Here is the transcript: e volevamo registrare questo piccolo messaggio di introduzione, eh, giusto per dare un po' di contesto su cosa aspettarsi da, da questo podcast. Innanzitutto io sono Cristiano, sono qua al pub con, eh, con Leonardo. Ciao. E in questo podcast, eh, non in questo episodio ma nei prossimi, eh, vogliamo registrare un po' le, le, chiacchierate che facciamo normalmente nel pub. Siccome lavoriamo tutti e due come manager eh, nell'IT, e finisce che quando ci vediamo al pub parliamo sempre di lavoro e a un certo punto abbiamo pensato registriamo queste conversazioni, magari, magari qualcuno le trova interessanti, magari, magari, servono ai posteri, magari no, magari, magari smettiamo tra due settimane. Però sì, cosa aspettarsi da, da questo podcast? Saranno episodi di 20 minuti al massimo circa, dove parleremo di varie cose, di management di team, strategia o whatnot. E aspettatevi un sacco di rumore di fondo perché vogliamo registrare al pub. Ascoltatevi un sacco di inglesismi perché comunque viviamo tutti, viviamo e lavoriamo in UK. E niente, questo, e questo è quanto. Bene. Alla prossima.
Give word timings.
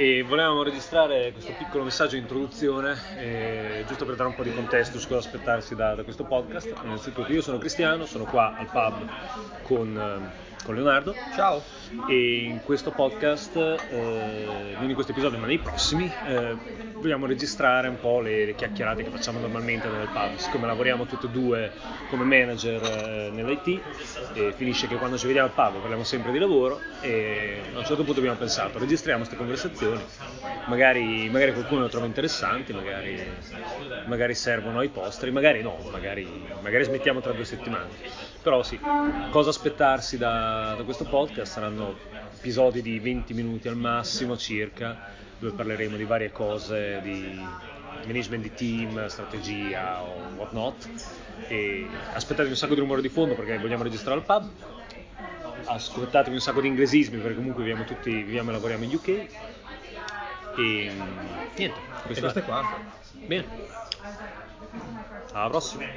e 0.00 0.22
volevamo 0.22 0.62
registrare 0.62 1.30
questo 1.30 1.52
piccolo 1.52 1.84
messaggio 1.84 2.14
di 2.14 2.22
introduzione, 2.22 2.98
eh, 3.18 3.84
giusto 3.86 4.06
per 4.06 4.14
dare 4.14 4.30
un 4.30 4.34
po' 4.34 4.42
di 4.42 4.54
contesto 4.54 4.98
su 4.98 5.06
cosa 5.06 5.18
aspettarsi 5.18 5.74
da, 5.74 5.94
da 5.94 6.04
questo 6.04 6.24
podcast. 6.24 6.74
Innanzitutto 6.84 7.30
io 7.30 7.42
sono 7.42 7.58
Cristiano, 7.58 8.06
sono 8.06 8.24
qua 8.24 8.56
al 8.56 8.70
pub 8.70 9.06
con, 9.60 9.94
eh, 9.94 10.49
con 10.64 10.74
Leonardo. 10.74 11.14
Ciao. 11.34 11.62
E 12.08 12.44
in 12.44 12.60
questo 12.62 12.90
podcast, 12.90 13.56
eh, 13.56 14.74
non 14.78 14.88
in 14.88 14.94
questo 14.94 15.12
episodio 15.12 15.38
ma 15.38 15.46
nei 15.46 15.58
prossimi, 15.58 16.10
eh, 16.26 16.56
vogliamo 16.94 17.26
registrare 17.26 17.88
un 17.88 17.98
po' 17.98 18.20
le, 18.20 18.44
le, 18.44 18.54
chiacchierate 18.54 19.02
che 19.02 19.10
facciamo 19.10 19.40
normalmente 19.40 19.88
nel 19.88 20.08
pub. 20.08 20.36
Siccome 20.36 20.66
lavoriamo 20.66 21.06
tutti 21.06 21.26
e 21.26 21.28
due 21.30 21.72
come 22.08 22.24
manager 22.24 22.82
eh, 22.82 23.30
nell'IT, 23.32 23.80
e 24.34 24.52
finisce 24.56 24.86
che 24.86 24.96
quando 24.96 25.16
ci 25.18 25.26
vediamo 25.26 25.48
al 25.48 25.54
pub 25.54 25.80
parliamo 25.80 26.04
sempre 26.04 26.30
di 26.32 26.38
lavoro 26.38 26.80
e 27.00 27.60
a 27.74 27.78
un 27.78 27.84
certo 27.84 28.04
punto 28.04 28.20
abbiamo 28.20 28.36
pensato 28.36 28.78
registriamo 28.78 29.18
queste 29.18 29.36
conversazioni, 29.36 30.00
magari, 30.66 31.28
magari 31.30 31.52
qualcuno 31.52 31.82
le 31.82 31.88
trova 31.88 32.06
interessanti, 32.06 32.72
magari, 32.72 33.20
magari, 34.06 34.34
servono 34.34 34.78
ai 34.78 34.88
posteri, 34.88 35.30
magari 35.30 35.62
no, 35.62 35.78
magari, 35.90 36.26
magari 36.60 36.84
smettiamo 36.84 37.20
tra 37.20 37.32
due 37.32 37.44
settimane. 37.44 37.88
Però 38.42 38.62
sì, 38.62 38.80
cosa 39.30 39.50
aspettarsi 39.50 40.16
da, 40.16 40.74
da 40.76 40.82
questo 40.82 41.04
podcast? 41.04 41.52
Saranno 41.52 41.94
episodi 42.36 42.80
di 42.80 42.98
20 42.98 43.34
minuti 43.34 43.68
al 43.68 43.76
massimo 43.76 44.36
circa, 44.36 44.96
dove 45.38 45.54
parleremo 45.54 45.96
di 45.96 46.04
varie 46.04 46.32
cose, 46.32 47.00
di 47.02 47.38
management 48.06 48.42
di 48.42 48.54
team, 48.54 49.06
strategia 49.08 50.02
o 50.02 50.36
whatnot. 50.36 50.88
E 51.48 51.86
aspettatevi 52.14 52.50
un 52.50 52.56
sacco 52.56 52.74
di 52.74 52.80
rumore 52.80 53.02
di 53.02 53.10
fondo 53.10 53.34
perché 53.34 53.58
vogliamo 53.58 53.82
registrare 53.82 54.18
al 54.18 54.24
pub. 54.24 54.50
Ascoltatevi 55.64 56.34
un 56.34 56.40
sacco 56.40 56.62
di 56.62 56.68
inglesismi 56.68 57.18
perché 57.18 57.36
comunque 57.36 57.62
viviamo 57.62 57.84
tutti, 57.84 58.10
viviamo 58.10 58.48
e 58.48 58.52
lavoriamo 58.52 58.84
in 58.84 58.94
UK. 58.94 59.08
E 60.56 60.92
niente, 61.56 61.80
questo, 62.06 62.12
e 62.12 62.20
questo 62.20 62.38
è 62.38 62.44
quanto. 62.44 62.74
Bene. 63.26 63.46
Alla 65.32 65.48
prossima. 65.48 65.84